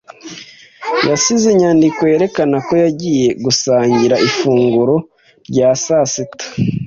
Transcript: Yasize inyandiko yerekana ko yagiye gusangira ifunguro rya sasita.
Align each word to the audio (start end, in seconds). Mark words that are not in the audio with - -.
Yasize 1.09 1.45
inyandiko 1.51 1.99
yerekana 2.11 2.57
ko 2.67 2.73
yagiye 2.83 3.27
gusangira 3.45 4.15
ifunguro 4.27 4.95
rya 5.49 5.69
sasita. 5.83 6.45